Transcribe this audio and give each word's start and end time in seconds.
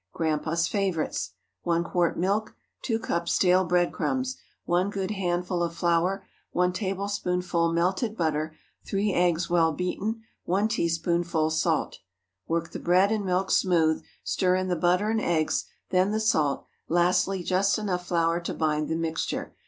GRANDPA'S 0.15 0.67
FAVORITES. 0.67 1.27
✠ 1.29 1.31
1 1.61 1.83
quart 1.83 2.17
milk. 2.17 2.55
2 2.81 2.97
cups 2.97 3.33
stale 3.35 3.63
bread 3.63 3.93
crumbs. 3.93 4.35
1 4.65 4.89
good 4.89 5.11
handful 5.11 5.61
of 5.61 5.75
flour. 5.75 6.25
1 6.53 6.73
tablespoonful 6.73 7.71
melted 7.71 8.17
butter. 8.17 8.55
3 8.83 9.13
eggs, 9.13 9.47
well 9.47 9.71
beaten. 9.71 10.23
1 10.45 10.67
teaspoonful 10.69 11.51
salt. 11.51 11.99
Work 12.47 12.71
the 12.71 12.79
bread 12.79 13.11
and 13.11 13.23
milk 13.23 13.51
smooth, 13.51 14.03
stir 14.23 14.55
in 14.55 14.69
the 14.69 14.75
butter 14.75 15.11
and 15.11 15.21
eggs, 15.21 15.65
then 15.91 16.09
the 16.09 16.19
salt, 16.19 16.65
lastly 16.89 17.43
just 17.43 17.77
enough 17.77 18.07
flour 18.07 18.39
to 18.39 18.55
bind 18.55 18.89
the 18.89 18.95
mixture. 18.95 19.53